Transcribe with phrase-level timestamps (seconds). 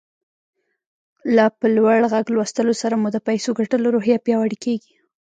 [1.35, 4.93] له په لوړ غږ لوستلو سره مو د پيسو ګټلو روحيه پياوړې کېږي.